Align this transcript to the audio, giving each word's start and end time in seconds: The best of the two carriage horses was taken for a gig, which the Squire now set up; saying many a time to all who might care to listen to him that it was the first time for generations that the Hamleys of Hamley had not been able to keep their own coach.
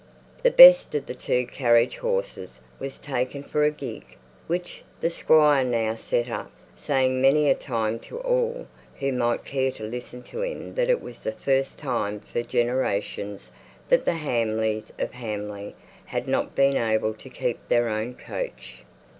The 0.41 0.49
best 0.49 0.95
of 0.95 1.05
the 1.05 1.13
two 1.13 1.45
carriage 1.45 1.97
horses 1.97 2.59
was 2.79 2.97
taken 2.97 3.43
for 3.43 3.63
a 3.63 3.69
gig, 3.69 4.03
which 4.47 4.83
the 4.99 5.11
Squire 5.11 5.63
now 5.63 5.93
set 5.93 6.27
up; 6.27 6.51
saying 6.75 7.21
many 7.21 7.47
a 7.51 7.53
time 7.53 7.99
to 8.09 8.17
all 8.17 8.65
who 8.99 9.11
might 9.11 9.45
care 9.45 9.69
to 9.73 9.83
listen 9.83 10.23
to 10.23 10.41
him 10.41 10.73
that 10.73 10.89
it 10.89 11.03
was 11.03 11.19
the 11.21 11.31
first 11.31 11.77
time 11.77 12.19
for 12.19 12.41
generations 12.41 13.51
that 13.89 14.05
the 14.05 14.15
Hamleys 14.17 14.91
of 14.97 15.11
Hamley 15.11 15.75
had 16.05 16.27
not 16.27 16.55
been 16.55 16.77
able 16.77 17.13
to 17.13 17.29
keep 17.29 17.59
their 17.67 17.87
own 17.87 18.15
coach. 18.15 18.77